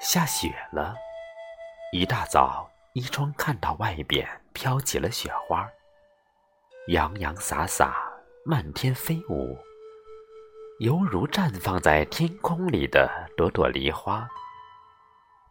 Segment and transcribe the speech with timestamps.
[0.00, 0.94] 下雪了。
[1.92, 5.68] 一大早，一窗看到外边飘起了雪花，
[6.88, 7.94] 洋洋洒洒，
[8.46, 9.58] 漫天飞舞，
[10.78, 14.26] 犹如绽放在天空里的朵朵梨花。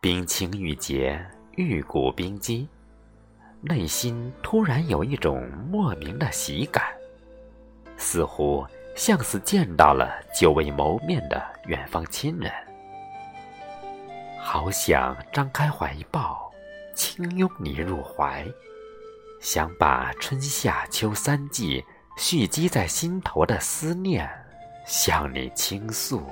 [0.00, 2.68] 冰清玉洁，玉骨冰肌，
[3.60, 6.92] 内心突然有一种莫名的喜感，
[7.96, 12.52] 似乎像是见到了久未谋面的远方亲人。
[14.54, 16.52] 好想张开怀抱，
[16.94, 18.46] 轻拥你入怀，
[19.40, 21.82] 想把春夏秋三季
[22.18, 24.28] 蓄积在心头的思念
[24.84, 26.22] 向你倾诉。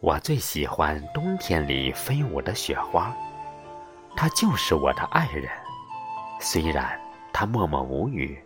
[0.00, 3.16] 我最喜欢冬天里飞舞的雪花。
[4.16, 5.48] 他就是我的爱人，
[6.40, 6.98] 虽然
[7.32, 8.42] 他默默无语，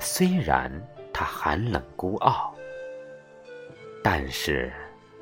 [0.00, 0.72] 虽然
[1.12, 2.54] 他寒冷孤傲，
[4.02, 4.72] 但是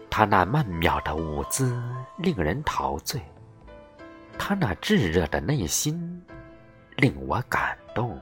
[0.08, 1.82] 他那曼妙的舞姿
[2.16, 3.20] 令人陶醉，
[4.38, 6.24] 他那炙热的内心
[6.96, 8.20] 令我感动。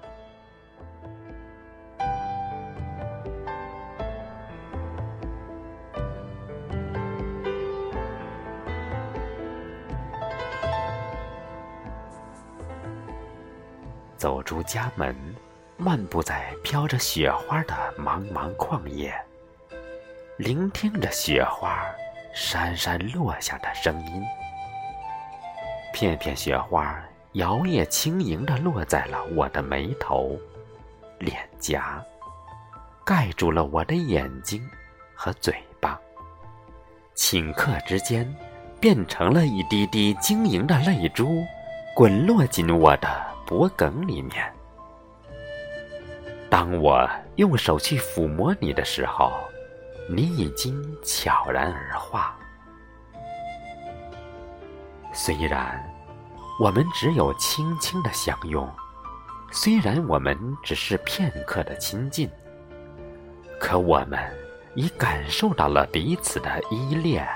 [14.20, 15.16] 走出家门，
[15.78, 19.10] 漫步在飘着雪花的茫茫旷野，
[20.36, 21.86] 聆听着雪花
[22.34, 24.22] 姗姗落下的声音。
[25.94, 30.38] 片片雪花摇曳轻盈地落在了我的眉头、
[31.19, 32.04] 脸颊，
[33.06, 34.62] 盖住了我的眼睛
[35.14, 35.98] 和嘴巴，
[37.16, 38.30] 顷刻之间，
[38.78, 41.42] 变成了一滴滴晶莹的泪珠，
[41.97, 43.29] 滚落进我的。
[43.50, 44.55] 脖梗里面。
[46.49, 49.33] 当我用手去抚摸你的时候，
[50.09, 52.39] 你已经悄然而化。
[55.12, 55.84] 虽然
[56.60, 58.71] 我们只有轻轻的相拥，
[59.50, 62.31] 虽然我们只是片刻的亲近，
[63.59, 64.16] 可我们
[64.77, 67.28] 已感受到了彼此的依恋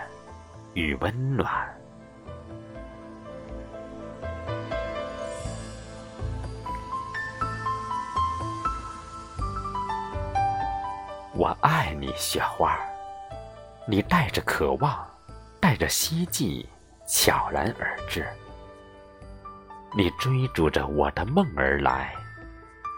[0.75, 1.53] 与温暖。
[11.37, 12.79] 我爱你，雪花。
[13.87, 15.05] 你带着渴望，
[15.61, 16.65] 带着希冀，
[17.09, 18.25] 悄然而至。
[19.97, 22.15] 你追逐着我的梦而来，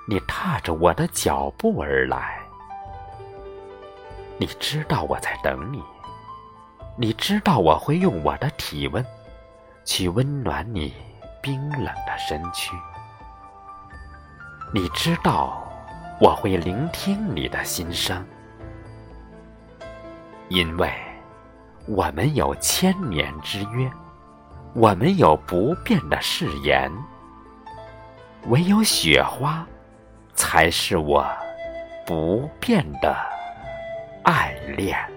[0.07, 2.39] 你踏着我的脚步而来。
[4.39, 5.83] 你知道我在等你，
[6.99, 9.03] 你知道我会用我的体温，
[9.87, 10.95] 去温暖你
[11.43, 12.77] 冰冷的身躯。
[14.75, 15.66] 你知道。
[16.19, 18.25] 我会聆听你的心声，
[20.49, 20.91] 因为
[21.87, 23.91] 我们有千年之约，
[24.73, 26.91] 我们有不变的誓言。
[28.49, 29.67] 唯有雪花，
[30.35, 31.27] 才是我
[32.07, 33.15] 不变的
[34.23, 35.16] 爱恋。